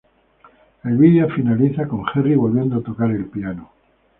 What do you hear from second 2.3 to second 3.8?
volviendo a tocar el piano.